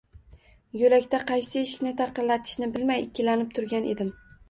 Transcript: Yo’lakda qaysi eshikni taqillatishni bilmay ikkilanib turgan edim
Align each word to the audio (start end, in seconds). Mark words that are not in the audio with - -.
Yo’lakda 0.81 1.19
qaysi 1.33 1.63
eshikni 1.65 1.93
taqillatishni 2.01 2.73
bilmay 2.75 3.09
ikkilanib 3.09 3.57
turgan 3.61 3.93
edim 3.97 4.15